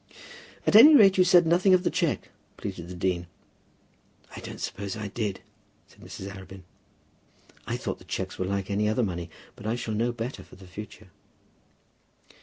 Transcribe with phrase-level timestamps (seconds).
[0.65, 3.27] "At any rate you said nothing of the cheque," pleaded the dean.
[4.35, 5.41] "I don't suppose I did,"
[5.87, 6.25] said Mrs.
[6.35, 6.63] Arabin.
[7.67, 10.55] "I thought that cheques were like any other money; but I shall know better for
[10.55, 11.09] the future."